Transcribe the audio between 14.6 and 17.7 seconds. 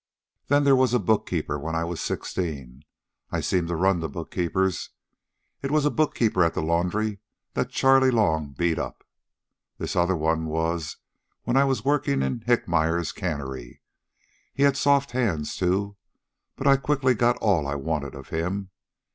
had soft hands, too. But I quickly got all